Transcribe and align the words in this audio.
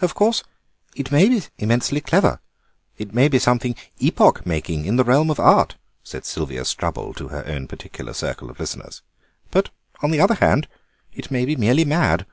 "Of 0.00 0.14
course 0.14 0.42
it 0.96 1.12
may 1.12 1.28
be 1.28 1.42
immensely 1.58 2.00
clever, 2.00 2.40
it 2.96 3.12
may 3.12 3.28
be 3.28 3.38
something 3.38 3.74
epoch 3.98 4.46
making 4.46 4.86
in 4.86 4.96
the 4.96 5.04
realm 5.04 5.30
of 5.30 5.38
art," 5.38 5.76
said 6.02 6.24
Sylvia 6.24 6.64
Strubble 6.64 7.12
to 7.16 7.28
her 7.28 7.44
own 7.46 7.68
particular 7.68 8.14
circle 8.14 8.48
of 8.48 8.58
listeners, 8.58 9.02
"but, 9.50 9.68
on 10.02 10.12
the 10.12 10.20
other 10.20 10.36
hand, 10.36 10.66
it 11.12 11.30
may 11.30 11.44
be 11.44 11.56
merely 11.56 11.84
mad. 11.84 12.24